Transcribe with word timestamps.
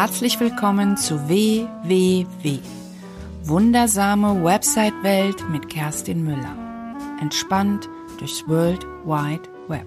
Herzlich 0.00 0.40
willkommen 0.40 0.96
zu 0.96 1.28
WWW. 1.28 2.58
Wundersame 3.42 4.42
Website-Welt 4.42 5.46
mit 5.50 5.68
Kerstin 5.68 6.24
Müller. 6.24 6.56
Entspannt 7.20 7.86
durchs 8.18 8.48
World 8.48 8.82
Wide 9.04 9.42
Web. 9.68 9.86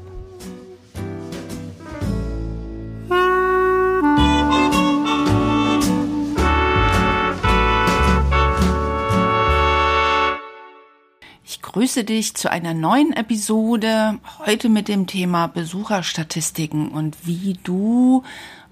Ich 11.43 11.63
grüße 11.63 12.03
dich 12.03 12.35
zu 12.35 12.51
einer 12.51 12.75
neuen 12.75 13.13
Episode, 13.13 14.19
heute 14.45 14.69
mit 14.69 14.87
dem 14.87 15.07
Thema 15.07 15.47
Besucherstatistiken 15.47 16.89
und 16.89 17.25
wie 17.25 17.57
du 17.63 18.23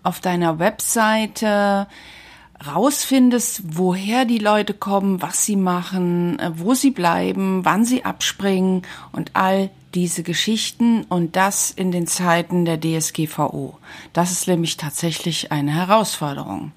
auf 0.04 0.20
deiner 0.20 0.60
Webseite 0.60 1.88
rausfindest, 2.66 3.64
woher 3.76 4.26
die 4.26 4.38
Leute 4.38 4.74
kommen, 4.74 5.22
was 5.22 5.46
sie 5.46 5.56
machen, 5.56 6.40
äh, 6.40 6.52
wo 6.56 6.74
sie 6.74 6.92
bleiben, 6.92 7.66
wann 7.66 7.86
sie 7.86 8.06
abspringen 8.06 8.84
und 9.12 9.32
all 9.34 9.70
diese 9.94 10.24
Geschichten 10.24 11.04
und 11.04 11.36
das 11.36 11.72
in 11.72 11.92
den 11.92 12.08
Zeiten 12.08 12.66
der 12.66 12.80
DSGVO. 12.80 13.78
Das 14.14 14.32
ist 14.32 14.48
nämlich 14.48 14.78
tatsächlich 14.78 15.52
eine 15.52 15.74
Herausforderung. 15.74 16.72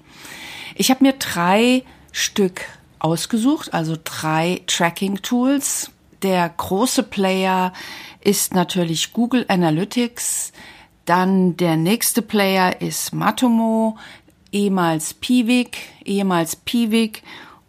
Ich 0.75 0.89
habe 0.89 1.03
mir 1.03 1.13
drei 1.13 1.83
Stück 2.11 2.61
ausgesucht, 2.99 3.73
also 3.73 3.95
drei 4.03 4.61
Tracking-Tools. 4.67 5.91
Der 6.23 6.49
große 6.49 7.03
Player 7.03 7.71
ist 8.21 8.53
natürlich 8.53 9.13
Google 9.13 9.45
Analytics. 9.47 10.51
Dann 11.05 11.55
der 11.57 11.77
nächste 11.77 12.23
Player 12.23 12.81
ist 12.81 13.13
Matomo, 13.13 13.97
ehemals 14.51 15.13
Piwik, 15.13 15.77
ehemals 16.03 16.55
Piwik 16.55 17.21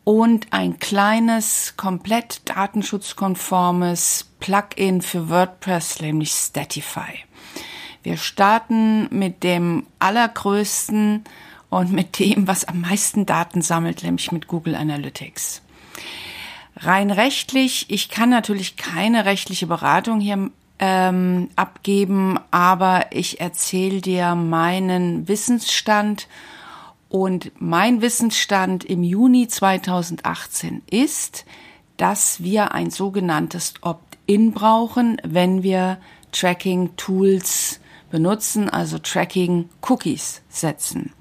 und 0.05 0.47
ein 0.53 0.79
kleines, 0.79 1.75
komplett 1.77 2.49
datenschutzkonformes 2.49 4.31
Plugin 4.41 5.03
für 5.03 5.29
WordPress, 5.29 6.01
nämlich 6.01 6.31
Statify. 6.31 7.13
Wir 8.03 8.17
starten 8.17 9.09
mit 9.11 9.43
dem 9.43 9.87
allergrößten 9.99 11.25
und 11.69 11.93
mit 11.93 12.19
dem, 12.19 12.47
was 12.47 12.65
am 12.65 12.81
meisten 12.83 13.27
Daten 13.27 13.61
sammelt, 13.61 14.03
nämlich 14.03 14.33
mit 14.33 14.47
Google 14.47 14.77
Analytics. 14.77 15.61
Rein 16.77 17.11
rechtlich, 17.11 17.87
ich 17.91 18.09
kann 18.09 18.31
natürlich 18.31 18.77
keine 18.77 19.25
rechtliche 19.25 19.67
Beratung 19.67 20.21
hier 20.21 20.51
ähm, 20.79 21.49
abgeben, 21.57 22.39
aber 22.51 23.07
ich 23.11 23.41
erzähle 23.41 24.01
dir 24.01 24.35
meinen 24.35 25.29
Wissensstand 25.29 26.29
und 27.09 27.53
mein 27.61 28.03
Wissensstand 28.03 28.85
im 28.85 29.03
Juni 29.03 29.49
2018 29.49 30.83
ist, 30.91 31.45
dass 31.97 32.43
wir 32.43 32.73
ein 32.73 32.91
sogenanntes 32.91 33.75
Opt-in 33.81 34.53
brauchen, 34.53 35.21
wenn 35.25 35.63
wir 35.63 35.99
Tracking-Tools 36.33 37.81
benutzen, 38.11 38.69
also 38.69 38.99
Tracking-Cookies 38.99 40.43
setzen. 40.49 41.13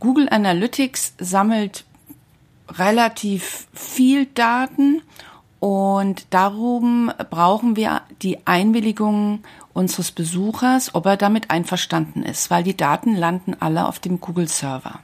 Google 0.00 0.28
Analytics 0.28 1.14
sammelt 1.18 1.84
relativ 2.68 3.68
viel 3.72 4.26
Daten 4.26 5.02
und 5.64 6.26
darum 6.28 7.10
brauchen 7.30 7.74
wir 7.74 8.02
die 8.20 8.46
Einwilligung 8.46 9.38
unseres 9.72 10.12
Besuchers, 10.12 10.94
ob 10.94 11.06
er 11.06 11.16
damit 11.16 11.50
einverstanden 11.50 12.22
ist, 12.22 12.50
weil 12.50 12.62
die 12.62 12.76
Daten 12.76 13.16
landen 13.16 13.56
alle 13.60 13.88
auf 13.88 13.98
dem 13.98 14.20
Google-Server. 14.20 15.00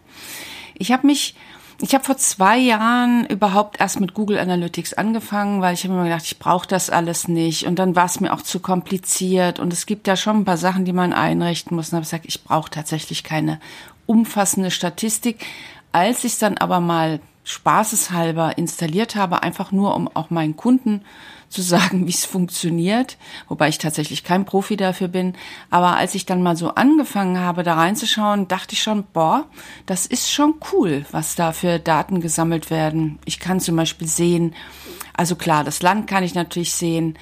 Ich 0.74 0.92
habe 0.92 1.06
mich 1.06 1.34
ich 1.80 1.94
habe 1.94 2.04
vor 2.04 2.18
zwei 2.18 2.58
Jahren 2.58 3.24
überhaupt 3.24 3.80
erst 3.80 4.00
mit 4.00 4.12
Google 4.12 4.38
Analytics 4.38 4.92
angefangen, 4.92 5.62
weil 5.62 5.72
ich 5.72 5.84
habe 5.84 5.94
mir 5.94 6.04
gedacht, 6.04 6.26
ich 6.26 6.38
brauche 6.38 6.68
das 6.68 6.90
alles 6.90 7.26
nicht. 7.26 7.66
Und 7.66 7.78
dann 7.78 7.96
war 7.96 8.04
es 8.04 8.20
mir 8.20 8.34
auch 8.34 8.42
zu 8.42 8.60
kompliziert. 8.60 9.58
Und 9.58 9.72
es 9.72 9.86
gibt 9.86 10.06
ja 10.06 10.14
schon 10.14 10.40
ein 10.40 10.44
paar 10.44 10.58
Sachen, 10.58 10.84
die 10.84 10.92
man 10.92 11.14
einrichten 11.14 11.74
muss. 11.74 11.88
Und 11.88 11.94
habe 11.94 12.04
gesagt, 12.04 12.26
ich 12.26 12.44
brauche 12.44 12.68
tatsächlich 12.68 13.24
keine 13.24 13.60
umfassende 14.04 14.70
Statistik. 14.70 15.42
Als 15.90 16.22
ich 16.24 16.36
dann 16.36 16.58
aber 16.58 16.80
mal 16.80 17.20
spaßeshalber 17.44 18.58
installiert 18.58 19.16
habe, 19.16 19.42
einfach 19.42 19.72
nur 19.72 19.94
um 19.96 20.08
auch 20.14 20.30
meinen 20.30 20.56
Kunden 20.56 21.02
zu 21.48 21.62
sagen, 21.62 22.06
wie 22.06 22.12
es 22.12 22.24
funktioniert, 22.24 23.18
wobei 23.48 23.68
ich 23.68 23.78
tatsächlich 23.78 24.24
kein 24.24 24.44
Profi 24.44 24.76
dafür 24.76 25.08
bin. 25.08 25.34
Aber 25.68 25.96
als 25.96 26.14
ich 26.14 26.24
dann 26.24 26.42
mal 26.42 26.56
so 26.56 26.74
angefangen 26.74 27.38
habe, 27.38 27.62
da 27.62 27.74
reinzuschauen, 27.74 28.48
dachte 28.48 28.74
ich 28.74 28.82
schon, 28.82 29.04
boah, 29.12 29.44
das 29.86 30.06
ist 30.06 30.30
schon 30.32 30.54
cool, 30.72 31.04
was 31.10 31.34
da 31.34 31.52
für 31.52 31.78
Daten 31.78 32.20
gesammelt 32.20 32.70
werden. 32.70 33.18
Ich 33.24 33.40
kann 33.40 33.60
zum 33.60 33.76
Beispiel 33.76 34.06
sehen, 34.06 34.54
also 35.20 35.36
klar, 35.36 35.64
das 35.64 35.82
Land 35.82 36.06
kann 36.06 36.24
ich 36.24 36.34
natürlich 36.34 36.72
sehen. 36.72 37.18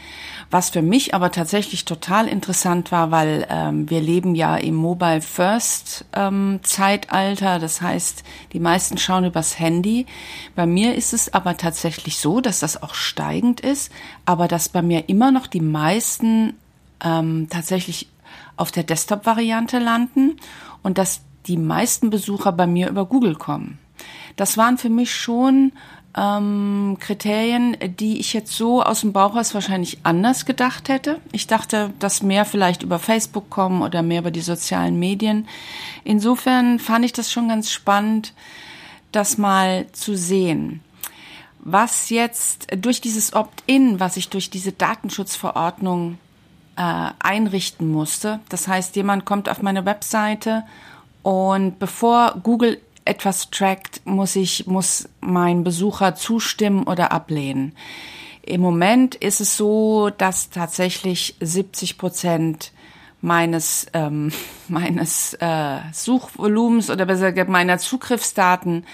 Was 0.53 0.71
für 0.71 0.83
mich 0.83 1.15
aber 1.15 1.33
tatsächlich 1.33 1.85
total 1.85 2.29
interessant 2.29 2.93
war, 2.93 3.11
weil 3.11 3.45
ähm, 3.51 3.91
wir 3.91 4.01
leben 4.01 4.37
ja 4.37 4.57
im 4.57 4.77
Mobile 4.77 5.21
First 5.21 6.05
ähm, 6.13 6.61
Zeitalter. 6.63 7.59
Das 7.59 7.83
heißt, 7.83 8.23
die 8.53 8.61
meisten 8.61 8.99
schauen 8.99 9.25
übers 9.25 9.59
Handy. 9.59 10.07
Bei 10.55 10.65
mir 10.65 10.95
ist 10.95 11.13
es 11.13 11.35
aber 11.35 11.57
tatsächlich 11.57 12.21
so, 12.21 12.41
dass 12.41 12.61
das 12.61 12.81
auch 12.81 12.95
steigend 12.95 13.63
ist, 13.63 13.91
aber 14.25 14.47
dass 14.47 14.69
bei 14.69 14.81
mir 14.81 15.09
immer 15.09 15.33
noch 15.33 15.49
die 15.49 15.61
meisten 15.61 16.55
ähm, 17.03 17.49
tatsächlich 17.51 18.09
auf 18.57 18.71
der 18.71 18.85
Desktop-Variante 18.85 19.81
landen 19.81 20.37
und 20.85 20.99
dass 20.99 21.23
die 21.49 21.57
meisten 21.57 22.11
Besucher 22.11 22.53
bei 22.53 22.69
mir 22.69 22.91
über 22.91 23.07
Google 23.07 23.35
kommen. 23.35 23.81
Das 24.37 24.57
waren 24.57 24.79
für 24.79 24.89
mich 24.89 25.13
schon 25.13 25.73
ähm, 26.19 26.97
Kriterien, 26.99 27.77
die 27.81 28.19
ich 28.19 28.33
jetzt 28.33 28.53
so 28.53 28.83
aus 28.83 29.03
dem 29.03 29.13
Bauchhaus 29.13 29.55
wahrscheinlich 29.55 29.99
anders 30.03 30.47
gedacht 30.47 30.89
hätte. 30.89 31.21
Ich 31.33 31.47
dachte, 31.47 31.93
dass 32.01 32.23
mehr 32.23 32.45
vielleicht 32.45 32.83
über 32.83 32.99
Facebook 32.99 33.51
kommen 33.51 33.83
oder 33.83 34.03
mehr 34.03 34.21
über 34.21 34.33
die 34.33 34.41
sozialen 34.41 34.99
Medien. 34.99 35.47
Insofern 36.03 36.81
fand 36.81 37.05
ich 37.05 37.13
das 37.13 37.31
schon 37.31 37.49
ganz 37.49 37.71
spannend, 37.71 38.35
das 39.13 39.39
mal 39.39 39.87
zu 39.93 40.17
sehen. 40.17 40.81
Was 41.61 42.11
jetzt 42.11 42.67
durch 42.77 43.01
dieses 43.01 43.33
Opt-in, 43.33 44.01
was 44.01 44.17
ich 44.17 44.29
durch 44.29 44.51
diese 44.51 44.73
Datenschutzverordnung 44.73 46.19
äh, 46.77 47.11
einrichten 47.19 47.91
musste, 47.91 48.41
das 48.49 48.67
heißt, 48.67 48.97
jemand 48.97 49.25
kommt 49.25 49.49
auf 49.49 49.63
meine 49.63 49.85
Webseite 49.85 50.65
und 51.23 51.79
bevor 51.79 52.41
Google 52.43 52.81
etwas 53.09 53.51
trackt, 53.51 54.03
muss 54.05 54.37
ich, 54.37 54.67
muss 54.67 55.09
mein 55.21 55.65
Besucher 55.65 56.15
zustimmen 56.15 56.85
oder 56.85 57.13
ablehnen. 57.13 57.73
Im 58.43 58.61
Moment 58.61 59.15
ist 59.15 59.41
es 59.41 59.57
so, 59.57 60.11
dass 60.11 60.51
tatsächlich 60.51 61.37
70 61.41 61.99
Prozent 61.99 62.73
meines 63.21 63.87
ähm, 63.95 64.33
meines 64.69 65.35
äh, 65.35 65.79
Suchvolumens 65.93 66.91
oder 66.91 67.07
besser 67.07 67.33
gesagt 67.33 67.51
meiner 67.51 67.79
Zugriffsdaten 67.79 68.85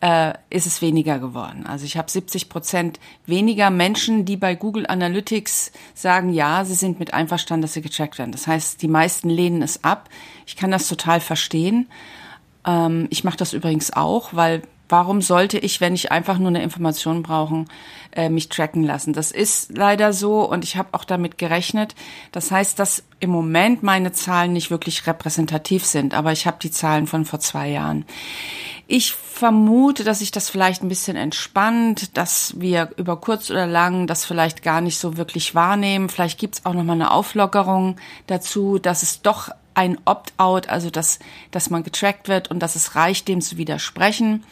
äh, 0.00 0.34
ist 0.50 0.66
es 0.66 0.82
weniger 0.82 1.18
geworden. 1.18 1.66
Also 1.66 1.84
ich 1.84 1.96
habe 1.96 2.10
70 2.10 2.48
Prozent 2.48 3.00
weniger 3.26 3.70
Menschen, 3.70 4.24
die 4.24 4.36
bei 4.36 4.54
Google 4.54 4.86
Analytics 4.86 5.72
sagen, 5.94 6.32
ja, 6.32 6.64
sie 6.64 6.74
sind 6.74 6.98
mit 6.98 7.14
einverstanden, 7.14 7.62
dass 7.62 7.74
sie 7.74 7.82
gecheckt 7.82 8.18
werden. 8.18 8.32
Das 8.32 8.46
heißt, 8.46 8.82
die 8.82 8.88
meisten 8.88 9.30
lehnen 9.30 9.62
es 9.62 9.84
ab. 9.84 10.08
Ich 10.46 10.56
kann 10.56 10.70
das 10.70 10.88
total 10.88 11.20
verstehen. 11.20 11.88
Ähm, 12.66 13.06
ich 13.10 13.24
mache 13.24 13.36
das 13.36 13.52
übrigens 13.52 13.92
auch, 13.92 14.30
weil 14.32 14.62
warum 14.92 15.22
sollte 15.22 15.58
ich, 15.58 15.80
wenn 15.80 15.94
ich 15.94 16.12
einfach 16.12 16.38
nur 16.38 16.48
eine 16.48 16.62
Information 16.62 17.22
brauche, 17.22 17.64
äh, 18.14 18.28
mich 18.28 18.50
tracken 18.50 18.84
lassen? 18.84 19.14
Das 19.14 19.32
ist 19.32 19.76
leider 19.76 20.12
so 20.12 20.48
und 20.48 20.64
ich 20.64 20.76
habe 20.76 20.90
auch 20.92 21.04
damit 21.04 21.38
gerechnet. 21.38 21.94
Das 22.30 22.50
heißt, 22.50 22.78
dass 22.78 23.02
im 23.18 23.30
Moment 23.30 23.82
meine 23.82 24.12
Zahlen 24.12 24.52
nicht 24.52 24.70
wirklich 24.70 25.06
repräsentativ 25.06 25.86
sind, 25.86 26.12
aber 26.12 26.32
ich 26.32 26.46
habe 26.46 26.58
die 26.60 26.70
Zahlen 26.70 27.06
von 27.06 27.24
vor 27.24 27.40
zwei 27.40 27.70
Jahren. 27.70 28.04
Ich 28.86 29.14
vermute, 29.14 30.04
dass 30.04 30.18
sich 30.18 30.30
das 30.30 30.50
vielleicht 30.50 30.82
ein 30.82 30.88
bisschen 30.88 31.16
entspannt, 31.16 32.18
dass 32.18 32.60
wir 32.60 32.90
über 32.98 33.16
kurz 33.16 33.50
oder 33.50 33.66
lang 33.66 34.06
das 34.06 34.26
vielleicht 34.26 34.62
gar 34.62 34.82
nicht 34.82 34.98
so 34.98 35.16
wirklich 35.16 35.54
wahrnehmen. 35.54 36.10
Vielleicht 36.10 36.38
gibt's 36.38 36.66
auch 36.66 36.74
noch 36.74 36.84
mal 36.84 36.92
eine 36.92 37.12
Auflockerung 37.12 37.96
dazu, 38.26 38.78
dass 38.78 39.02
es 39.02 39.22
doch 39.22 39.48
ein 39.74 39.98
Opt-out, 40.04 40.68
also 40.68 40.90
dass, 40.90 41.18
dass 41.50 41.70
man 41.70 41.82
getrackt 41.82 42.28
wird 42.28 42.50
und 42.50 42.60
dass 42.60 42.76
es 42.76 42.94
reicht, 42.94 43.28
dem 43.28 43.40
zu 43.40 43.56
widersprechen. 43.56 44.44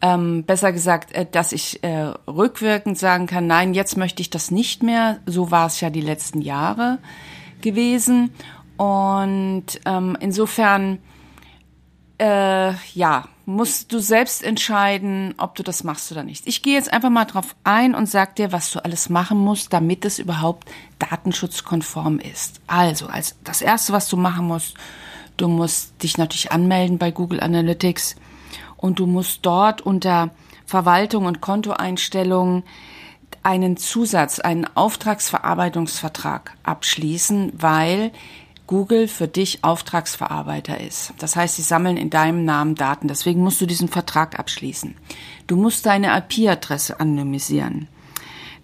Ähm, 0.00 0.44
besser 0.44 0.72
gesagt, 0.72 1.12
äh, 1.12 1.26
dass 1.30 1.52
ich 1.52 1.82
äh, 1.84 2.12
rückwirkend 2.26 2.98
sagen 2.98 3.26
kann, 3.26 3.46
nein, 3.46 3.72
jetzt 3.72 3.96
möchte 3.96 4.20
ich 4.20 4.30
das 4.30 4.50
nicht 4.50 4.82
mehr. 4.82 5.20
So 5.26 5.50
war 5.50 5.66
es 5.66 5.80
ja 5.80 5.90
die 5.90 6.00
letzten 6.00 6.40
Jahre 6.40 6.98
gewesen. 7.60 8.34
Und 8.76 9.66
ähm, 9.86 10.16
insofern, 10.18 10.98
äh, 12.18 12.72
ja, 12.94 13.28
musst 13.44 13.92
du 13.92 13.98
selbst 13.98 14.42
entscheiden, 14.44 15.34
ob 15.38 15.54
du 15.54 15.62
das 15.62 15.84
machst 15.84 16.12
oder 16.12 16.22
nicht. 16.22 16.46
Ich 16.46 16.62
gehe 16.62 16.74
jetzt 16.74 16.92
einfach 16.92 17.10
mal 17.10 17.24
drauf 17.24 17.56
ein 17.64 17.94
und 17.94 18.08
sag 18.08 18.36
dir, 18.36 18.52
was 18.52 18.70
du 18.70 18.84
alles 18.84 19.08
machen 19.08 19.38
musst, 19.38 19.72
damit 19.72 20.04
es 20.04 20.18
überhaupt 20.18 20.68
datenschutzkonform 20.98 22.18
ist. 22.18 22.60
Also, 22.66 23.06
als 23.06 23.36
das 23.42 23.62
erste, 23.62 23.92
was 23.92 24.08
du 24.08 24.16
machen 24.16 24.46
musst, 24.46 24.76
Du 25.36 25.48
musst 25.48 26.02
dich 26.02 26.18
natürlich 26.18 26.52
anmelden 26.52 26.98
bei 26.98 27.10
Google 27.10 27.40
Analytics 27.40 28.16
und 28.76 28.98
du 28.98 29.06
musst 29.06 29.40
dort 29.42 29.80
unter 29.80 30.30
Verwaltung 30.66 31.26
und 31.26 31.40
Kontoeinstellungen 31.40 32.62
einen 33.42 33.76
Zusatz, 33.76 34.38
einen 34.38 34.66
Auftragsverarbeitungsvertrag 34.76 36.56
abschließen, 36.62 37.52
weil 37.56 38.12
Google 38.72 39.06
für 39.06 39.28
dich 39.28 39.62
Auftragsverarbeiter 39.64 40.80
ist. 40.80 41.12
Das 41.18 41.36
heißt, 41.36 41.56
sie 41.56 41.62
sammeln 41.62 41.98
in 41.98 42.08
deinem 42.08 42.46
Namen 42.46 42.74
Daten. 42.74 43.06
Deswegen 43.06 43.42
musst 43.42 43.60
du 43.60 43.66
diesen 43.66 43.88
Vertrag 43.88 44.38
abschließen. 44.38 44.94
Du 45.46 45.56
musst 45.56 45.84
deine 45.84 46.16
IP-Adresse 46.16 46.98
anonymisieren. 46.98 47.86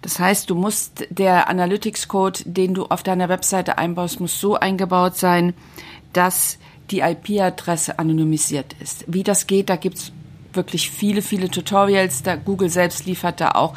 Das 0.01 0.17
heißt, 0.17 0.49
du 0.49 0.55
musst 0.55 1.05
der 1.11 1.47
Analytics-Code, 1.47 2.39
den 2.45 2.73
du 2.73 2.85
auf 2.85 3.03
deiner 3.03 3.29
Webseite 3.29 3.77
einbaust, 3.77 4.19
muss 4.19 4.41
so 4.41 4.55
eingebaut 4.55 5.15
sein, 5.15 5.53
dass 6.11 6.57
die 6.89 7.01
IP-Adresse 7.01 7.99
anonymisiert 7.99 8.75
ist. 8.81 9.03
Wie 9.05 9.21
das 9.21 9.45
geht, 9.45 9.69
da 9.69 9.75
gibt's 9.75 10.11
wirklich 10.53 10.89
viele, 10.89 11.21
viele 11.21 11.51
Tutorials. 11.51 12.23
Da 12.23 12.35
Google 12.35 12.71
selbst 12.71 13.05
liefert 13.05 13.41
da 13.41 13.51
auch. 13.51 13.75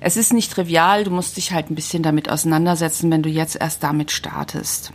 Es 0.00 0.16
ist 0.16 0.32
nicht 0.32 0.50
trivial, 0.50 1.04
du 1.04 1.10
musst 1.10 1.36
dich 1.36 1.52
halt 1.52 1.70
ein 1.70 1.74
bisschen 1.74 2.02
damit 2.02 2.30
auseinandersetzen, 2.30 3.10
wenn 3.10 3.22
du 3.22 3.28
jetzt 3.28 3.56
erst 3.56 3.82
damit 3.82 4.12
startest. 4.12 4.94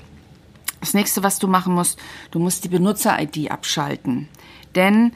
Das 0.84 0.94
nächste, 0.94 1.24
was 1.24 1.40
du 1.40 1.48
machen 1.48 1.76
musst, 1.76 1.98
du 2.32 2.40
musst 2.40 2.66
die 2.66 2.68
Benutzer-ID 2.68 3.50
abschalten. 3.50 4.28
Denn 4.76 5.14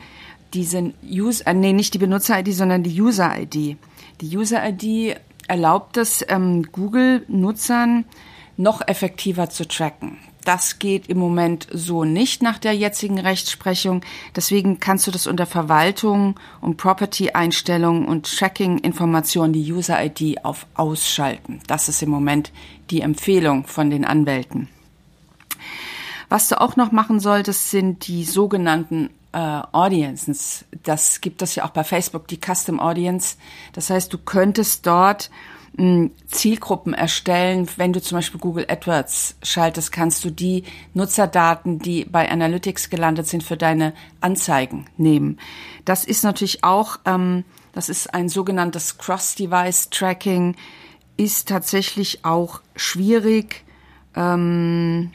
diese 0.53 0.93
User, 1.03 1.45
äh, 1.45 1.53
nee, 1.53 1.73
nicht 1.73 1.93
die 1.93 1.97
Benutzer-ID, 1.97 2.53
sondern 2.53 2.83
die 2.83 3.01
User-ID. 3.01 3.75
Die 4.21 4.37
User-ID 4.37 5.17
erlaubt 5.49 5.97
es 5.97 6.23
ähm, 6.29 6.63
Google-Nutzern 6.71 8.05
noch 8.55 8.79
effektiver 8.87 9.49
zu 9.49 9.67
tracken. 9.67 10.19
Das 10.45 10.79
geht 10.79 11.07
im 11.07 11.17
Moment 11.17 11.67
so 11.69 12.05
nicht 12.05 12.41
nach 12.41 12.59
der 12.59 12.71
jetzigen 12.71 13.19
Rechtsprechung. 13.19 14.03
Deswegen 14.37 14.79
kannst 14.79 15.05
du 15.05 15.11
das 15.11 15.27
unter 15.27 15.45
Verwaltung 15.45 16.39
und 16.61 16.77
Property-Einstellungen 16.77 18.05
und 18.05 18.37
Tracking-Informationen, 18.37 19.51
die 19.51 19.69
User-ID 19.69 20.45
auf 20.45 20.65
ausschalten. 20.75 21.59
Das 21.67 21.89
ist 21.89 22.01
im 22.01 22.09
Moment 22.09 22.53
die 22.89 23.01
Empfehlung 23.01 23.65
von 23.65 23.89
den 23.89 24.05
Anwälten. 24.05 24.69
Was 26.29 26.49
du 26.49 26.59
auch 26.59 26.75
noch 26.75 26.91
machen 26.91 27.19
solltest, 27.19 27.71
sind 27.71 28.07
die 28.07 28.23
sogenannten 28.23 29.09
äh, 29.31 29.61
Audiences. 29.71 30.65
Das 30.83 31.21
gibt 31.21 31.41
es 31.41 31.55
ja 31.55 31.65
auch 31.65 31.69
bei 31.69 31.83
Facebook, 31.83 32.27
die 32.27 32.39
Custom 32.39 32.79
Audience. 32.79 33.37
Das 33.73 33.89
heißt, 33.89 34.11
du 34.11 34.17
könntest 34.17 34.85
dort 34.85 35.29
Zielgruppen 36.27 36.95
erstellen. 36.95 37.67
Wenn 37.77 37.93
du 37.93 38.01
zum 38.01 38.17
Beispiel 38.17 38.39
Google 38.39 38.65
AdWords 38.67 39.35
schaltest, 39.43 39.91
kannst 39.91 40.25
du 40.25 40.31
die 40.31 40.63
Nutzerdaten, 40.95 41.77
die 41.77 42.03
bei 42.05 42.31
Analytics 42.31 42.89
gelandet 42.89 43.27
sind, 43.27 43.43
für 43.43 43.57
deine 43.57 43.93
Anzeigen 44.19 44.87
nehmen. 44.97 45.39
Das 45.85 46.03
ist 46.03 46.23
natürlich 46.23 46.63
auch, 46.63 46.97
ähm, 47.05 47.45
das 47.73 47.89
ist 47.89 48.11
ein 48.11 48.27
sogenanntes 48.27 48.97
Cross-Device-Tracking, 48.97 50.55
ist 51.15 51.47
tatsächlich 51.47 52.25
auch 52.25 52.61
schwierig 52.75 53.63
ähm, 54.15 55.11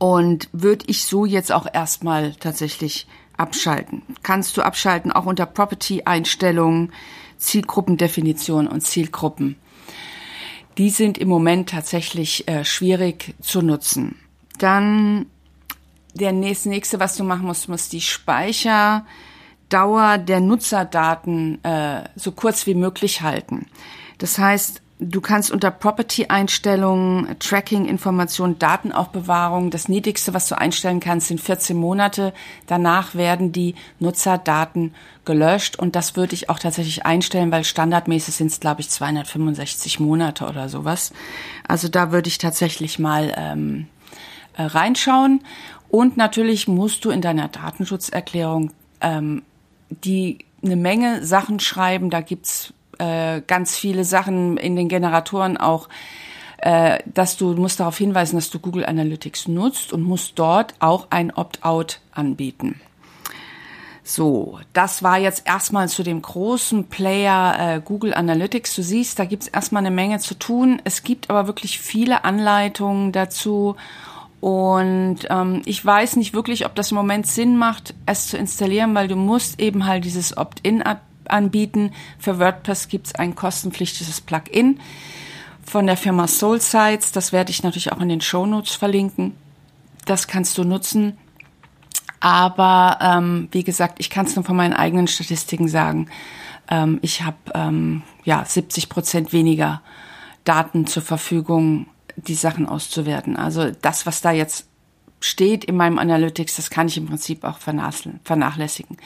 und 0.00 0.48
würde 0.52 0.86
ich 0.88 1.04
so 1.04 1.26
jetzt 1.26 1.52
auch 1.52 1.66
erstmal 1.70 2.32
tatsächlich 2.32 3.06
abschalten. 3.36 4.02
Kannst 4.22 4.56
du 4.56 4.62
abschalten, 4.62 5.12
auch 5.12 5.26
unter 5.26 5.44
Property-Einstellungen 5.46 6.90
Zielgruppendefinition 7.36 8.66
und 8.66 8.80
Zielgruppen. 8.80 9.56
Die 10.78 10.88
sind 10.88 11.18
im 11.18 11.28
Moment 11.28 11.68
tatsächlich 11.68 12.48
äh, 12.48 12.64
schwierig 12.64 13.34
zu 13.42 13.60
nutzen. 13.60 14.16
Dann 14.58 15.26
der 16.14 16.32
nächste, 16.32 16.70
nächste, 16.70 16.98
was 16.98 17.16
du 17.16 17.24
machen 17.24 17.46
musst, 17.46 17.68
muss 17.68 17.90
die 17.90 18.00
Speicherdauer 18.00 19.06
der 20.18 20.40
Nutzerdaten 20.40 21.62
äh, 21.62 22.04
so 22.16 22.32
kurz 22.32 22.66
wie 22.66 22.74
möglich 22.74 23.20
halten. 23.20 23.66
Das 24.16 24.38
heißt, 24.38 24.80
Du 25.02 25.22
kannst 25.22 25.50
unter 25.50 25.70
Property-Einstellungen, 25.70 27.38
Tracking-Informationen, 27.38 28.58
Datenaufbewahrung, 28.58 29.70
das 29.70 29.88
Niedrigste, 29.88 30.34
was 30.34 30.46
du 30.46 30.58
einstellen 30.58 31.00
kannst, 31.00 31.28
sind 31.28 31.40
14 31.40 31.74
Monate. 31.74 32.34
Danach 32.66 33.14
werden 33.14 33.50
die 33.50 33.76
Nutzerdaten 33.98 34.94
gelöscht 35.24 35.78
und 35.78 35.96
das 35.96 36.16
würde 36.16 36.34
ich 36.34 36.50
auch 36.50 36.58
tatsächlich 36.58 37.06
einstellen, 37.06 37.50
weil 37.50 37.64
standardmäßig 37.64 38.34
sind 38.34 38.48
es, 38.48 38.60
glaube 38.60 38.82
ich, 38.82 38.90
265 38.90 40.00
Monate 40.00 40.44
oder 40.46 40.68
sowas. 40.68 41.14
Also 41.66 41.88
da 41.88 42.12
würde 42.12 42.28
ich 42.28 42.36
tatsächlich 42.36 42.98
mal 42.98 43.32
ähm, 43.38 43.88
äh, 44.58 44.64
reinschauen. 44.64 45.42
Und 45.88 46.18
natürlich 46.18 46.68
musst 46.68 47.06
du 47.06 47.10
in 47.10 47.22
deiner 47.22 47.48
Datenschutzerklärung 47.48 48.70
ähm, 49.00 49.44
die 49.88 50.44
eine 50.62 50.76
Menge 50.76 51.24
Sachen 51.24 51.58
schreiben. 51.58 52.10
Da 52.10 52.20
gibt's 52.20 52.74
äh, 53.00 53.42
ganz 53.46 53.76
viele 53.76 54.04
Sachen 54.04 54.56
in 54.56 54.76
den 54.76 54.88
Generatoren 54.88 55.56
auch, 55.56 55.88
äh, 56.58 56.98
dass 57.06 57.36
du, 57.36 57.54
musst 57.54 57.80
darauf 57.80 57.96
hinweisen, 57.96 58.36
dass 58.36 58.50
du 58.50 58.58
Google 58.58 58.84
Analytics 58.84 59.48
nutzt 59.48 59.92
und 59.92 60.02
musst 60.02 60.38
dort 60.38 60.74
auch 60.78 61.06
ein 61.10 61.32
Opt-out 61.32 62.00
anbieten. 62.12 62.80
So, 64.02 64.58
das 64.72 65.02
war 65.02 65.18
jetzt 65.18 65.46
erstmal 65.46 65.88
zu 65.88 66.02
dem 66.02 66.20
großen 66.20 66.88
Player 66.88 67.76
äh, 67.76 67.80
Google 67.80 68.12
Analytics. 68.12 68.74
Du 68.74 68.82
siehst, 68.82 69.18
da 69.18 69.24
gibt's 69.24 69.46
erstmal 69.46 69.86
eine 69.86 69.94
Menge 69.94 70.18
zu 70.18 70.34
tun. 70.34 70.82
Es 70.84 71.02
gibt 71.02 71.30
aber 71.30 71.46
wirklich 71.46 71.78
viele 71.78 72.24
Anleitungen 72.24 73.12
dazu. 73.12 73.76
Und 74.40 75.18
ähm, 75.28 75.62
ich 75.64 75.84
weiß 75.84 76.16
nicht 76.16 76.34
wirklich, 76.34 76.66
ob 76.66 76.74
das 76.74 76.90
im 76.90 76.96
Moment 76.96 77.26
Sinn 77.26 77.56
macht, 77.56 77.94
es 78.06 78.28
zu 78.28 78.36
installieren, 78.36 78.94
weil 78.94 79.06
du 79.06 79.16
musst 79.16 79.60
eben 79.60 79.86
halt 79.86 80.04
dieses 80.04 80.36
Opt-in 80.36 80.82
anbieten. 81.32 81.92
Für 82.18 82.38
WordPress 82.38 82.88
gibt 82.88 83.08
es 83.08 83.14
ein 83.14 83.34
kostenpflichtiges 83.34 84.20
Plugin 84.20 84.80
von 85.64 85.86
der 85.86 85.96
Firma 85.96 86.26
SoulSites. 86.26 87.12
Das 87.12 87.32
werde 87.32 87.50
ich 87.50 87.62
natürlich 87.62 87.92
auch 87.92 88.00
in 88.00 88.08
den 88.08 88.20
Show 88.20 88.46
Notes 88.46 88.74
verlinken. 88.74 89.34
Das 90.04 90.26
kannst 90.26 90.58
du 90.58 90.64
nutzen. 90.64 91.16
Aber 92.20 92.98
ähm, 93.00 93.48
wie 93.50 93.64
gesagt, 93.64 93.94
ich 93.98 94.10
kann 94.10 94.26
es 94.26 94.36
nur 94.36 94.44
von 94.44 94.56
meinen 94.56 94.74
eigenen 94.74 95.06
Statistiken 95.06 95.68
sagen. 95.68 96.08
Ähm, 96.70 96.98
ich 97.02 97.22
habe 97.22 97.38
ähm, 97.54 98.02
ja 98.24 98.44
70 98.44 98.88
Prozent 98.88 99.32
weniger 99.32 99.80
Daten 100.44 100.86
zur 100.86 101.02
Verfügung, 101.02 101.86
die 102.16 102.34
Sachen 102.34 102.66
auszuwerten. 102.66 103.36
Also 103.36 103.70
das, 103.70 104.04
was 104.04 104.20
da 104.20 104.32
jetzt 104.32 104.66
steht 105.20 105.64
in 105.64 105.76
meinem 105.76 105.98
Analytics, 105.98 106.56
das 106.56 106.70
kann 106.70 106.88
ich 106.88 106.96
im 106.96 107.06
Prinzip 107.06 107.44
auch 107.44 107.58
vernachlässigen. 107.58 108.96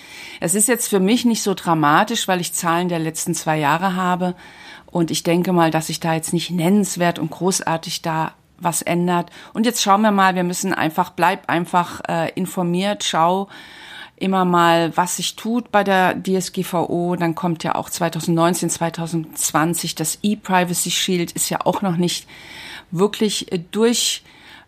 Es 0.40 0.54
ist 0.54 0.68
jetzt 0.68 0.88
für 0.88 1.00
mich 1.00 1.25
nicht 1.25 1.42
so 1.42 1.54
dramatisch, 1.54 2.28
weil 2.28 2.40
ich 2.40 2.52
Zahlen 2.52 2.88
der 2.88 3.00
letzten 3.00 3.35
zwei 3.35 3.59
Jahre 3.59 3.97
habe 3.97 4.35
und 4.87 5.11
ich 5.11 5.25
denke 5.25 5.52
mal, 5.52 5.73
dass 5.73 5.88
sich 5.88 5.99
da 5.99 6.14
jetzt 6.14 6.33
nicht 6.33 6.52
nennenswert 6.52 7.18
und 7.18 7.30
großartig 7.30 8.02
da 8.02 8.33
was 8.59 8.80
ändert. 8.83 9.30
Und 9.52 9.66
jetzt 9.66 9.83
schauen 9.83 10.02
wir 10.02 10.12
mal, 10.12 10.37
wir 10.37 10.44
müssen 10.44 10.73
einfach, 10.73 11.11
bleib 11.11 11.50
einfach 11.50 12.00
äh, 12.09 12.30
informiert, 12.35 13.02
schau 13.02 13.49
immer 14.16 14.44
mal, 14.44 14.97
was 14.97 15.16
sich 15.16 15.35
tut 15.35 15.73
bei 15.73 15.83
der 15.83 16.14
DSGVO. 16.23 17.16
Dann 17.16 17.35
kommt 17.35 17.64
ja 17.64 17.75
auch 17.75 17.90
2019, 17.90 18.71
2020 18.71 19.97
das 19.97 20.21
E-Privacy 20.23 20.92
Shield, 20.92 21.33
ist 21.33 21.50
ja 21.50 21.61
auch 21.64 21.83
noch 21.83 21.97
nicht 21.97 22.28
wirklich 22.92 23.50
äh, 23.52 23.59
durch 23.59 24.23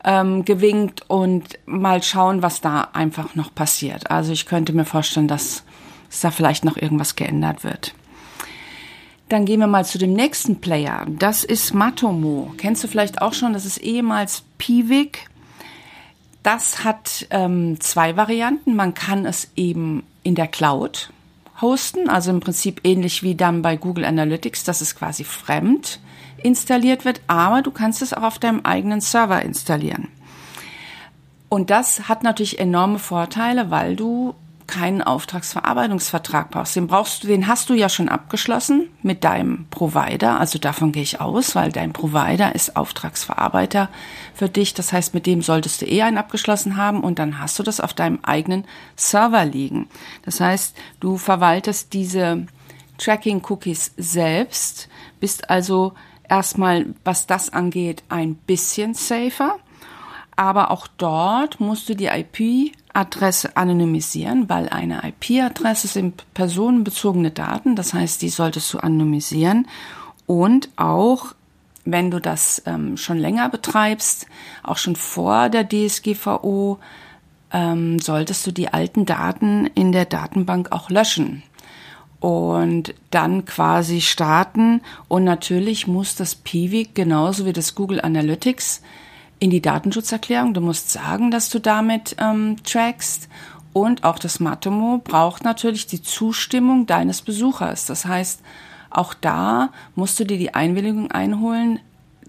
ähm, 0.06 0.44
gewinkt 0.44 1.02
und 1.10 1.58
mal 1.66 2.02
schauen, 2.02 2.40
was 2.40 2.60
da 2.60 2.88
einfach 2.92 3.34
noch 3.34 3.52
passiert. 3.54 4.10
Also 4.10 4.32
ich 4.32 4.46
könnte 4.46 4.72
mir 4.72 4.84
vorstellen, 4.84 5.28
dass, 5.28 5.64
dass 6.08 6.20
da 6.20 6.30
vielleicht 6.30 6.64
noch 6.64 6.76
irgendwas 6.76 7.16
geändert 7.16 7.64
wird. 7.64 7.92
Dann 9.28 9.44
gehen 9.44 9.58
wir 9.58 9.66
mal 9.66 9.84
zu 9.84 9.98
dem 9.98 10.12
nächsten 10.12 10.60
Player. 10.60 11.04
Das 11.08 11.42
ist 11.42 11.74
Matomo. 11.74 12.54
Kennst 12.56 12.84
du 12.84 12.88
vielleicht 12.88 13.20
auch 13.20 13.34
schon? 13.34 13.52
Das 13.52 13.66
ist 13.66 13.78
ehemals 13.78 14.44
Piwik. 14.56 15.28
Das 16.44 16.84
hat 16.84 17.26
ähm, 17.30 17.80
zwei 17.80 18.16
Varianten. 18.16 18.76
Man 18.76 18.94
kann 18.94 19.26
es 19.26 19.50
eben 19.56 20.04
in 20.22 20.36
der 20.36 20.46
Cloud 20.46 21.10
hosten, 21.60 22.08
also 22.08 22.30
im 22.30 22.38
Prinzip 22.38 22.82
ähnlich 22.84 23.24
wie 23.24 23.34
dann 23.34 23.62
bei 23.62 23.76
Google 23.76 24.04
Analytics. 24.04 24.62
Das 24.62 24.80
ist 24.80 24.94
quasi 24.94 25.24
fremd 25.24 25.98
installiert 26.42 27.04
wird, 27.04 27.20
aber 27.26 27.62
du 27.62 27.70
kannst 27.70 28.02
es 28.02 28.12
auch 28.12 28.22
auf 28.22 28.38
deinem 28.38 28.60
eigenen 28.64 29.00
Server 29.00 29.42
installieren. 29.42 30.08
Und 31.48 31.70
das 31.70 32.08
hat 32.08 32.22
natürlich 32.22 32.58
enorme 32.58 32.98
Vorteile, 32.98 33.70
weil 33.70 33.96
du 33.96 34.34
keinen 34.66 35.02
Auftragsverarbeitungsvertrag 35.02 36.50
brauchst. 36.50 36.76
Den 36.76 36.88
brauchst 36.88 37.22
du, 37.22 37.28
den 37.28 37.46
hast 37.46 37.70
du 37.70 37.74
ja 37.74 37.88
schon 37.88 38.08
abgeschlossen 38.08 38.88
mit 39.02 39.24
deinem 39.24 39.66
Provider. 39.70 40.40
Also 40.40 40.58
davon 40.58 40.92
gehe 40.92 41.02
ich 41.02 41.20
aus, 41.20 41.54
weil 41.54 41.72
dein 41.72 41.92
Provider 41.92 42.54
ist 42.54 42.76
Auftragsverarbeiter 42.76 43.88
für 44.34 44.48
dich. 44.48 44.74
Das 44.74 44.92
heißt, 44.92 45.14
mit 45.14 45.26
dem 45.26 45.42
solltest 45.42 45.82
du 45.82 45.86
eh 45.86 46.02
einen 46.02 46.18
abgeschlossen 46.18 46.76
haben 46.76 47.02
und 47.02 47.18
dann 47.18 47.38
hast 47.38 47.58
du 47.58 47.62
das 47.62 47.80
auf 47.80 47.94
deinem 47.94 48.18
eigenen 48.22 48.64
Server 48.96 49.44
liegen. 49.44 49.88
Das 50.24 50.40
heißt, 50.40 50.76
du 51.00 51.16
verwaltest 51.16 51.92
diese 51.92 52.46
Tracking 52.98 53.42
Cookies 53.48 53.92
selbst, 53.96 54.88
bist 55.20 55.50
also 55.50 55.92
erstmal, 56.28 56.86
was 57.04 57.26
das 57.26 57.52
angeht, 57.52 58.02
ein 58.08 58.34
bisschen 58.34 58.94
safer. 58.94 59.56
Aber 60.36 60.70
auch 60.70 60.86
dort 60.86 61.60
musst 61.60 61.88
du 61.88 61.94
die 61.94 62.06
IP-Adresse 62.08 63.56
anonymisieren, 63.56 64.48
weil 64.50 64.68
eine 64.68 65.02
IP-Adresse 65.02 65.88
sind 65.88 66.24
personenbezogene 66.34 67.30
Daten. 67.30 67.74
Das 67.74 67.94
heißt, 67.94 68.20
die 68.20 68.28
solltest 68.28 68.72
du 68.74 68.78
anonymisieren. 68.78 69.66
Und 70.26 70.68
auch, 70.76 71.34
wenn 71.86 72.10
du 72.10 72.20
das 72.20 72.62
ähm, 72.66 72.98
schon 72.98 73.16
länger 73.16 73.48
betreibst, 73.48 74.26
auch 74.62 74.76
schon 74.76 74.96
vor 74.96 75.48
der 75.48 75.66
DSGVO, 75.66 76.78
ähm, 77.52 77.98
solltest 77.98 78.46
du 78.46 78.52
die 78.52 78.68
alten 78.68 79.06
Daten 79.06 79.66
in 79.74 79.92
der 79.92 80.04
Datenbank 80.04 80.72
auch 80.72 80.90
löschen 80.90 81.42
und 82.20 82.94
dann 83.10 83.44
quasi 83.44 84.00
starten. 84.00 84.80
Und 85.08 85.24
natürlich 85.24 85.86
muss 85.86 86.14
das 86.14 86.34
Piwik 86.34 86.94
genauso 86.94 87.46
wie 87.46 87.52
das 87.52 87.74
Google 87.74 88.00
Analytics 88.00 88.82
in 89.38 89.50
die 89.50 89.60
Datenschutzerklärung. 89.60 90.54
Du 90.54 90.60
musst 90.60 90.90
sagen, 90.90 91.30
dass 91.30 91.50
du 91.50 91.60
damit 91.60 92.16
ähm, 92.18 92.56
trackst. 92.64 93.28
Und 93.72 94.04
auch 94.04 94.18
das 94.18 94.40
Matomo 94.40 95.02
braucht 95.04 95.44
natürlich 95.44 95.86
die 95.86 96.02
Zustimmung 96.02 96.86
deines 96.86 97.20
Besuchers. 97.20 97.84
Das 97.84 98.06
heißt, 98.06 98.40
auch 98.88 99.12
da 99.12 99.70
musst 99.94 100.18
du 100.18 100.24
dir 100.24 100.38
die 100.38 100.54
Einwilligung 100.54 101.10
einholen, 101.10 101.80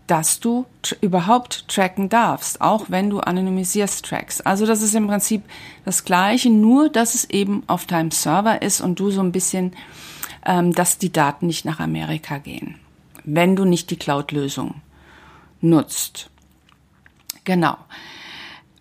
dass 0.07 0.39
du 0.39 0.65
überhaupt 1.01 1.67
tracken 1.67 2.07
darfst, 2.09 2.61
auch 2.61 2.85
wenn 2.87 3.09
du 3.09 3.19
anonymisierst 3.19 4.05
Tracks. 4.05 4.41
Also 4.41 4.65
das 4.65 4.81
ist 4.81 4.95
im 4.95 5.07
Prinzip 5.07 5.43
das 5.83 6.05
Gleiche, 6.05 6.49
nur 6.49 6.89
dass 6.89 7.13
es 7.13 7.29
eben 7.29 7.63
auf 7.67 7.85
deinem 7.85 8.11
Server 8.11 8.61
ist 8.61 8.79
und 8.79 8.99
du 8.99 9.11
so 9.11 9.21
ein 9.21 9.33
bisschen, 9.33 9.73
ähm, 10.45 10.73
dass 10.73 10.97
die 10.97 11.11
Daten 11.11 11.47
nicht 11.47 11.65
nach 11.65 11.79
Amerika 11.79 12.37
gehen, 12.37 12.79
wenn 13.25 13.57
du 13.57 13.65
nicht 13.65 13.91
die 13.91 13.97
Cloud-Lösung 13.97 14.75
nutzt. 15.59 16.29
Genau. 17.43 17.77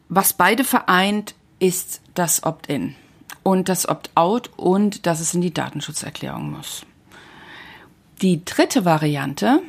Was 0.08 0.32
beide 0.32 0.62
vereint, 0.62 1.34
ist 1.58 2.00
das 2.14 2.44
Opt-in 2.44 2.94
und 3.42 3.68
das 3.68 3.88
Opt-out 3.88 4.50
und 4.56 5.06
dass 5.06 5.20
es 5.20 5.34
in 5.34 5.40
die 5.40 5.54
Datenschutzerklärung 5.54 6.50
muss. 6.50 6.84
Die 8.22 8.44
dritte 8.44 8.84
Variante, 8.84 9.62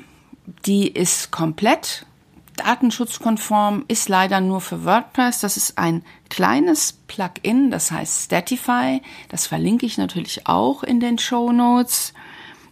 die 0.66 0.88
ist 0.88 1.32
komplett 1.32 2.06
datenschutzkonform, 2.56 3.86
ist 3.88 4.10
leider 4.10 4.42
nur 4.42 4.62
für 4.62 4.84
WordPress. 4.84 5.42
Das 5.42 5.58
ist 5.58 5.78
ein 5.78 6.04
kleines 6.30 6.94
Plugin, 6.94 7.70
das 7.70 7.92
heißt 7.92 8.26
Statify. 8.26 9.02
Das 9.30 9.48
verlinke 9.48 9.86
ich 9.86 9.98
natürlich 9.98 10.48
auch 10.48 10.84
in 10.84 11.00
den 11.00 11.20
Show 11.20 11.52
Notes. 11.52 12.14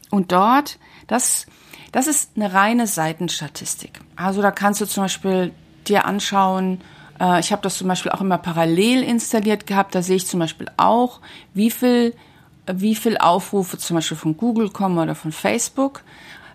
Und 0.09 0.31
dort, 0.31 0.79
das, 1.07 1.45
das 1.91 2.07
ist 2.07 2.31
eine 2.35 2.53
reine 2.53 2.87
Seitenstatistik. 2.87 3.99
Also 4.15 4.41
da 4.41 4.51
kannst 4.51 4.81
du 4.81 4.85
zum 4.85 5.03
Beispiel 5.03 5.53
dir 5.87 6.05
anschauen, 6.05 6.81
äh, 7.19 7.39
ich 7.39 7.51
habe 7.51 7.61
das 7.61 7.77
zum 7.77 7.87
Beispiel 7.87 8.11
auch 8.11 8.21
immer 8.21 8.37
parallel 8.37 9.03
installiert 9.03 9.67
gehabt. 9.67 9.95
Da 9.95 10.01
sehe 10.01 10.15
ich 10.15 10.27
zum 10.27 10.39
Beispiel 10.39 10.67
auch, 10.77 11.19
wie 11.53 11.71
viel, 11.71 12.15
wie 12.65 12.95
viel 12.95 13.17
Aufrufe 13.17 13.77
zum 13.77 13.95
Beispiel 13.95 14.17
von 14.17 14.37
Google 14.37 14.69
kommen 14.69 14.97
oder 14.97 15.15
von 15.15 15.31
Facebook. 15.31 16.01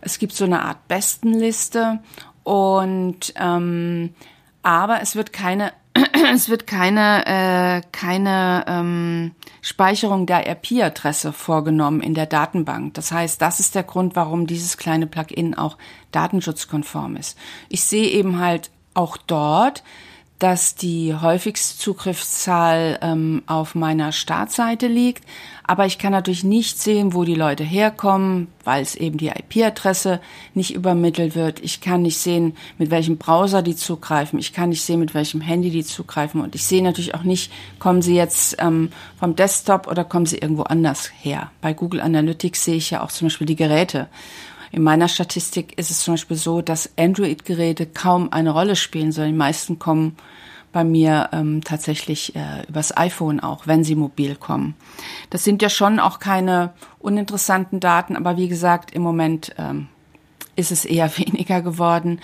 Es 0.00 0.18
gibt 0.18 0.32
so 0.32 0.44
eine 0.44 0.62
Art 0.62 0.88
Bestenliste 0.88 2.00
und 2.42 3.32
ähm, 3.36 4.14
aber 4.62 5.00
es 5.00 5.16
wird 5.16 5.32
keine 5.32 5.72
es 6.32 6.48
wird 6.48 6.66
keine 6.66 7.26
äh, 7.26 7.82
keine 7.92 8.64
ähm, 8.68 9.32
Speicherung 9.60 10.26
der 10.26 10.48
IP-Adresse 10.50 11.32
vorgenommen 11.32 12.00
in 12.00 12.14
der 12.14 12.26
Datenbank. 12.26 12.94
Das 12.94 13.12
heißt, 13.12 13.42
das 13.42 13.60
ist 13.60 13.74
der 13.74 13.82
Grund, 13.82 14.16
warum 14.16 14.46
dieses 14.46 14.76
kleine 14.76 15.06
Plugin 15.06 15.54
auch 15.54 15.76
datenschutzkonform 16.12 17.16
ist. 17.16 17.36
Ich 17.68 17.84
sehe 17.84 18.08
eben 18.08 18.38
halt 18.38 18.70
auch 18.94 19.16
dort, 19.16 19.82
dass 20.40 20.74
die 20.74 21.14
häufigste 21.14 21.78
Zugriffszahl 21.78 22.98
ähm, 23.02 23.42
auf 23.46 23.74
meiner 23.74 24.10
Startseite 24.10 24.88
liegt. 24.88 25.24
Aber 25.64 25.84
ich 25.86 25.98
kann 25.98 26.12
natürlich 26.12 26.42
nicht 26.42 26.80
sehen, 26.80 27.12
wo 27.12 27.24
die 27.24 27.34
Leute 27.34 27.62
herkommen, 27.62 28.48
weil 28.64 28.82
es 28.82 28.94
eben 28.96 29.18
die 29.18 29.28
IP-Adresse 29.28 30.18
nicht 30.54 30.74
übermittelt 30.74 31.36
wird. 31.36 31.60
Ich 31.60 31.82
kann 31.82 32.02
nicht 32.02 32.16
sehen, 32.16 32.56
mit 32.78 32.90
welchem 32.90 33.18
Browser 33.18 33.60
die 33.62 33.76
zugreifen. 33.76 34.38
Ich 34.38 34.54
kann 34.54 34.70
nicht 34.70 34.82
sehen, 34.82 34.98
mit 34.98 35.14
welchem 35.14 35.42
Handy 35.42 35.70
die 35.70 35.84
zugreifen. 35.84 36.40
Und 36.40 36.54
ich 36.54 36.64
sehe 36.64 36.82
natürlich 36.82 37.14
auch 37.14 37.22
nicht, 37.22 37.52
kommen 37.78 38.00
sie 38.00 38.16
jetzt 38.16 38.56
ähm, 38.58 38.90
vom 39.18 39.36
Desktop 39.36 39.86
oder 39.86 40.04
kommen 40.04 40.26
sie 40.26 40.38
irgendwo 40.38 40.62
anders 40.62 41.10
her. 41.20 41.52
Bei 41.60 41.74
Google 41.74 42.00
Analytics 42.00 42.64
sehe 42.64 42.76
ich 42.76 42.90
ja 42.90 43.04
auch 43.04 43.12
zum 43.12 43.26
Beispiel 43.26 43.46
die 43.46 43.56
Geräte. 43.56 44.08
In 44.72 44.82
meiner 44.82 45.08
Statistik 45.08 45.76
ist 45.78 45.90
es 45.90 46.00
zum 46.00 46.14
Beispiel 46.14 46.36
so, 46.36 46.62
dass 46.62 46.90
Android-Geräte 46.96 47.86
kaum 47.86 48.32
eine 48.32 48.50
Rolle 48.50 48.76
spielen, 48.76 49.12
sondern 49.12 49.32
die 49.32 49.38
meisten 49.38 49.78
kommen 49.78 50.16
bei 50.72 50.84
mir 50.84 51.30
ähm, 51.32 51.62
tatsächlich 51.64 52.36
äh, 52.36 52.64
übers 52.68 52.96
iPhone 52.96 53.40
auch, 53.40 53.66
wenn 53.66 53.82
sie 53.82 53.96
mobil 53.96 54.36
kommen. 54.36 54.74
Das 55.28 55.42
sind 55.42 55.62
ja 55.62 55.68
schon 55.68 55.98
auch 55.98 56.20
keine 56.20 56.72
uninteressanten 57.00 57.80
Daten, 57.80 58.16
aber 58.16 58.36
wie 58.36 58.48
gesagt, 58.48 58.92
im 58.92 59.02
Moment 59.02 59.52
ähm, 59.58 59.88
ist 60.54 60.70
es 60.70 60.84
eher 60.84 61.16
weniger 61.18 61.62
geworden. 61.62 62.20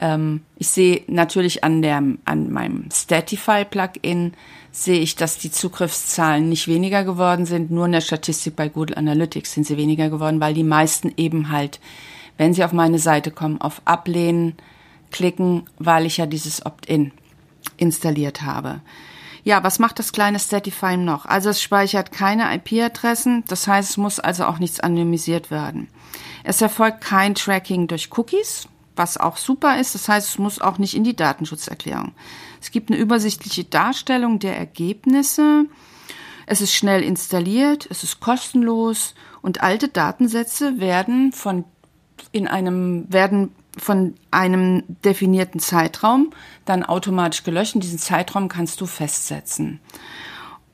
Ähm, 0.00 0.42
ich 0.56 0.68
sehe 0.68 1.02
natürlich 1.06 1.64
an, 1.64 1.82
der, 1.82 2.02
an 2.24 2.52
meinem 2.52 2.88
Statify-Plugin, 2.92 4.32
sehe 4.72 5.00
ich, 5.00 5.16
dass 5.16 5.38
die 5.38 5.50
Zugriffszahlen 5.50 6.48
nicht 6.48 6.68
weniger 6.68 7.04
geworden 7.04 7.46
sind. 7.46 7.70
Nur 7.70 7.86
in 7.86 7.92
der 7.92 8.00
Statistik 8.00 8.56
bei 8.56 8.68
Google 8.68 8.96
Analytics 8.96 9.52
sind 9.52 9.66
sie 9.66 9.76
weniger 9.76 10.10
geworden, 10.10 10.40
weil 10.40 10.54
die 10.54 10.64
meisten 10.64 11.12
eben 11.16 11.50
halt, 11.50 11.80
wenn 12.36 12.52
sie 12.52 12.64
auf 12.64 12.72
meine 12.72 12.98
Seite 12.98 13.30
kommen, 13.30 13.60
auf 13.60 13.80
Ablehnen 13.84 14.54
klicken, 15.10 15.64
weil 15.78 16.04
ich 16.04 16.18
ja 16.18 16.26
dieses 16.26 16.64
Opt-in 16.66 17.12
installiert 17.78 18.42
habe. 18.42 18.80
Ja, 19.44 19.62
was 19.62 19.78
macht 19.78 20.00
das 20.00 20.12
kleine 20.12 20.40
Statify 20.40 20.96
noch? 20.96 21.24
Also 21.24 21.50
es 21.50 21.62
speichert 21.62 22.10
keine 22.10 22.52
IP-Adressen, 22.56 23.44
das 23.46 23.68
heißt, 23.68 23.90
es 23.90 23.96
muss 23.96 24.18
also 24.18 24.44
auch 24.44 24.58
nichts 24.58 24.80
anonymisiert 24.80 25.52
werden. 25.52 25.88
Es 26.42 26.60
erfolgt 26.60 27.00
kein 27.00 27.36
Tracking 27.36 27.86
durch 27.86 28.10
Cookies, 28.16 28.68
was 28.96 29.16
auch 29.16 29.36
super 29.36 29.78
ist. 29.78 29.94
Das 29.94 30.08
heißt, 30.08 30.28
es 30.28 30.38
muss 30.38 30.60
auch 30.60 30.78
nicht 30.78 30.94
in 30.94 31.04
die 31.04 31.16
Datenschutzerklärung. 31.16 32.12
Es 32.60 32.70
gibt 32.70 32.90
eine 32.90 32.98
übersichtliche 32.98 33.64
Darstellung 33.64 34.38
der 34.38 34.56
Ergebnisse. 34.56 35.66
Es 36.46 36.60
ist 36.60 36.74
schnell 36.74 37.02
installiert, 37.02 37.86
es 37.90 38.02
ist 38.02 38.20
kostenlos 38.20 39.14
und 39.42 39.62
alte 39.62 39.88
Datensätze 39.88 40.80
werden 40.80 41.32
von 41.32 41.64
in 42.32 42.48
einem 42.48 43.12
werden 43.12 43.52
von 43.76 44.14
einem 44.30 44.84
definierten 45.04 45.60
Zeitraum 45.60 46.30
dann 46.64 46.82
automatisch 46.82 47.42
gelöscht. 47.42 47.74
Diesen 47.76 47.98
Zeitraum 47.98 48.48
kannst 48.48 48.80
du 48.80 48.86
festsetzen. 48.86 49.80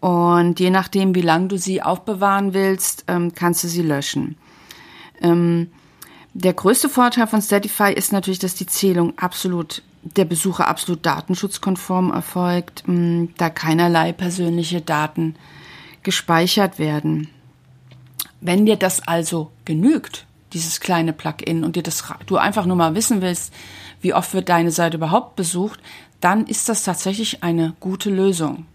Und 0.00 0.60
je 0.60 0.70
nachdem, 0.70 1.14
wie 1.14 1.22
lange 1.22 1.48
du 1.48 1.58
sie 1.58 1.82
aufbewahren 1.82 2.54
willst, 2.54 3.04
ähm, 3.08 3.34
kannst 3.34 3.64
du 3.64 3.68
sie 3.68 3.82
löschen. 3.82 4.36
Ähm, 5.20 5.70
der 6.34 6.54
größte 6.54 6.88
Vorteil 6.88 7.26
von 7.26 7.42
Statify 7.42 7.92
ist 7.92 8.12
natürlich, 8.12 8.38
dass 8.38 8.54
die 8.54 8.66
Zählung 8.66 9.18
absolut, 9.18 9.82
der 10.02 10.24
Besucher 10.24 10.66
absolut 10.68 11.04
datenschutzkonform 11.04 12.10
erfolgt, 12.10 12.84
mm, 12.86 13.26
da 13.36 13.50
keinerlei 13.50 14.12
persönliche 14.12 14.80
Daten 14.80 15.36
gespeichert 16.02 16.78
werden. 16.78 17.28
Wenn 18.40 18.66
dir 18.66 18.76
das 18.76 19.06
also 19.06 19.52
genügt, 19.64 20.26
dieses 20.52 20.80
kleine 20.80 21.12
Plugin 21.12 21.64
und 21.64 21.76
dir 21.76 21.82
das, 21.82 22.04
du 22.26 22.36
einfach 22.36 22.66
nur 22.66 22.76
mal 22.76 22.94
wissen 22.94 23.22
willst, 23.22 23.52
wie 24.00 24.14
oft 24.14 24.34
wird 24.34 24.48
deine 24.48 24.70
Seite 24.70 24.96
überhaupt 24.96 25.36
besucht, 25.36 25.80
dann 26.20 26.46
ist 26.46 26.68
das 26.68 26.82
tatsächlich 26.82 27.42
eine 27.42 27.74
gute 27.78 28.10
Lösung. 28.10 28.66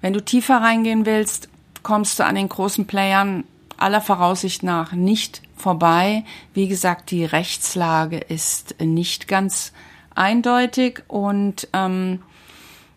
Wenn 0.00 0.12
du 0.12 0.24
tiefer 0.24 0.56
reingehen 0.58 1.06
willst, 1.06 1.48
kommst 1.82 2.18
du 2.18 2.24
an 2.24 2.34
den 2.34 2.48
großen 2.48 2.86
Playern 2.86 3.44
aller 3.80 4.00
Voraussicht 4.00 4.62
nach 4.62 4.92
nicht 4.92 5.42
vorbei. 5.56 6.24
Wie 6.54 6.68
gesagt, 6.68 7.10
die 7.10 7.24
Rechtslage 7.24 8.18
ist 8.18 8.76
nicht 8.80 9.28
ganz 9.28 9.72
eindeutig 10.14 11.02
und 11.08 11.68
ähm, 11.72 12.20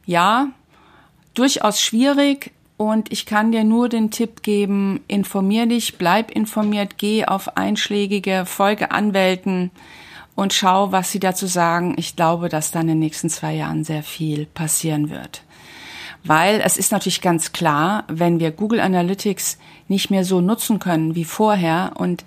ja, 0.06 0.50
durchaus 1.34 1.82
schwierig. 1.82 2.52
Und 2.76 3.12
ich 3.12 3.26
kann 3.26 3.52
dir 3.52 3.64
nur 3.64 3.88
den 3.88 4.12
Tipp 4.12 4.42
geben, 4.42 5.02
informier 5.08 5.68
dich, 5.68 5.98
bleib 5.98 6.32
informiert, 6.32 6.98
geh 6.98 7.26
auf 7.26 7.56
einschlägige 7.56 8.46
Folgeanwälten 8.46 9.72
und 10.36 10.54
schau, 10.54 10.92
was 10.92 11.12
sie 11.12 11.20
dazu 11.20 11.46
sagen. 11.46 11.94
Ich 11.98 12.16
glaube, 12.16 12.50
dass 12.50 12.72
da 12.72 12.82
in 12.82 12.88
den 12.88 13.00
nächsten 13.00 13.30
zwei 13.30 13.54
Jahren 13.54 13.84
sehr 13.84 14.04
viel 14.04 14.48
passieren 14.48 15.12
wird. 15.12 15.44
Weil 16.24 16.62
es 16.64 16.78
ist 16.78 16.92
natürlich 16.92 17.22
ganz 17.22 17.52
klar, 17.52 18.06
wenn 18.08 18.40
wir 18.40 18.52
Google 18.52 18.80
Analytics 18.80 19.58
nicht 19.88 20.10
mehr 20.10 20.24
so 20.24 20.40
nutzen 20.40 20.80
können 20.80 21.16
wie 21.16 21.26
vorher 21.26 21.94
und 21.96 22.24